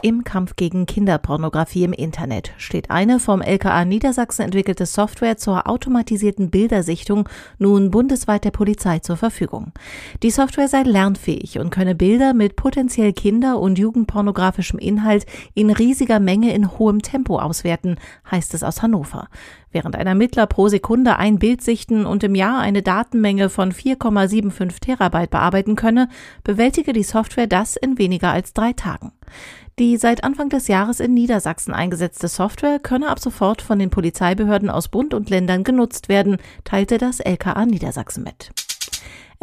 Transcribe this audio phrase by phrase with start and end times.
[0.00, 6.50] Im Kampf gegen Kinderpornografie im Internet steht eine vom LKA Niedersachsen entwickelte Software zur automatisierten
[6.50, 7.28] Bildersichtung
[7.58, 9.72] nun bundesweit der Polizei zur Verfügung.
[10.22, 16.20] Die Software sei lernfähig und könne Bilder mit potenziell kinder- und jugendpornografischem Inhalt in riesiger
[16.20, 17.96] Menge in hohem Tempo auswerten,
[18.30, 19.26] heißt es aus Hannover.
[19.72, 24.80] Während ein Ermittler pro Sekunde ein Bild sichten und im Jahr eine Datenmenge von 4,75
[24.80, 26.08] Terabyte bearbeiten könne,
[26.44, 29.12] bewältige die Software das in weniger als drei Tagen.
[29.78, 34.70] Die seit Anfang des Jahres in Niedersachsen eingesetzte Software könne ab sofort von den Polizeibehörden
[34.70, 38.50] aus Bund und Ländern genutzt werden, teilte das LKA Niedersachsen mit.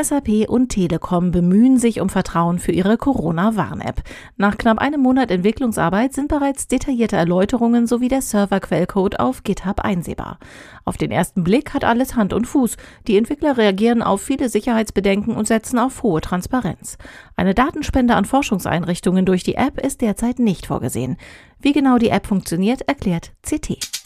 [0.00, 4.02] SAP und Telekom bemühen sich um Vertrauen für ihre Corona-Warn-App.
[4.38, 10.38] Nach knapp einem Monat Entwicklungsarbeit sind bereits detaillierte Erläuterungen sowie der Server-Quellcode auf GitHub einsehbar.
[10.86, 12.78] Auf den ersten Blick hat alles Hand und Fuß.
[13.06, 16.96] Die Entwickler reagieren auf viele Sicherheitsbedenken und setzen auf hohe Transparenz.
[17.36, 21.18] Eine Datenspende an Forschungseinrichtungen durch die App ist derzeit nicht vorgesehen.
[21.60, 24.01] Wie genau die App funktioniert, erklärt CT.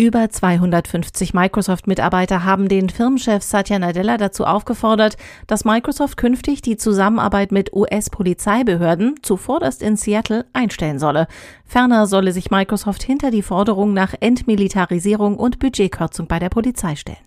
[0.00, 5.16] Über 250 Microsoft-Mitarbeiter haben den Firmenchef Satya Nadella dazu aufgefordert,
[5.48, 11.26] dass Microsoft künftig die Zusammenarbeit mit US-Polizeibehörden, zuvorderst in Seattle, einstellen solle.
[11.64, 17.18] Ferner solle sich Microsoft hinter die Forderung nach Entmilitarisierung und Budgetkürzung bei der Polizei stellen.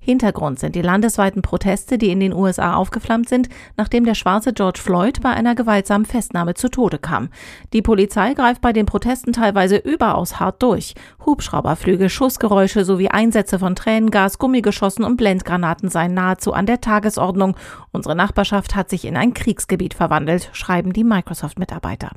[0.00, 4.80] Hintergrund sind die landesweiten Proteste, die in den USA aufgeflammt sind, nachdem der schwarze George
[4.82, 7.28] Floyd bei einer gewaltsamen Festnahme zu Tode kam.
[7.72, 10.94] Die Polizei greift bei den Protesten teilweise überaus hart durch.
[11.24, 17.56] Hubschrauberflüge, Schussgeräusche sowie Einsätze von Tränengas, Gummigeschossen und Blendgranaten seien nahezu an der Tagesordnung.
[17.92, 22.10] Unsere Nachbarschaft hat sich in ein Kriegsgebiet verwandelt, schreiben die Microsoft-Mitarbeiter.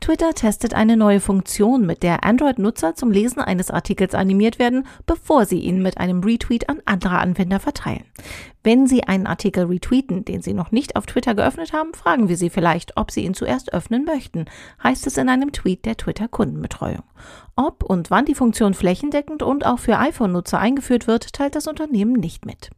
[0.00, 5.46] Twitter testet eine neue Funktion, mit der Android-Nutzer zum Lesen eines Artikels animiert werden, bevor
[5.46, 8.04] sie ihn mit einem Retweet an andere Anwender verteilen.
[8.64, 12.36] Wenn Sie einen Artikel retweeten, den Sie noch nicht auf Twitter geöffnet haben, fragen wir
[12.36, 14.46] Sie vielleicht, ob Sie ihn zuerst öffnen möchten,
[14.82, 17.02] heißt es in einem Tweet der Twitter Kundenbetreuung.
[17.56, 22.14] Ob und wann die Funktion flächendeckend und auch für iPhone-Nutzer eingeführt wird, teilt das Unternehmen
[22.14, 22.70] nicht mit.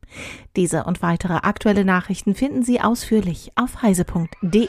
[0.56, 4.68] Diese und weitere aktuelle Nachrichten finden Sie ausführlich auf heise.de.